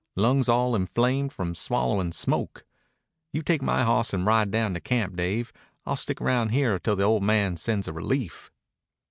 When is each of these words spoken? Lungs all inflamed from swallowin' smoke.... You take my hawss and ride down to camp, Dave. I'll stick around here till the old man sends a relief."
Lungs 0.15 0.49
all 0.49 0.75
inflamed 0.75 1.31
from 1.31 1.53
swallowin' 1.53 2.11
smoke.... 2.11 2.65
You 3.31 3.43
take 3.43 3.61
my 3.61 3.83
hawss 3.83 4.13
and 4.13 4.25
ride 4.25 4.49
down 4.49 4.73
to 4.73 4.79
camp, 4.79 5.15
Dave. 5.15 5.53
I'll 5.85 5.95
stick 5.95 6.19
around 6.19 6.49
here 6.49 6.79
till 6.79 6.95
the 6.95 7.03
old 7.03 7.21
man 7.21 7.55
sends 7.55 7.87
a 7.87 7.93
relief." 7.93 8.51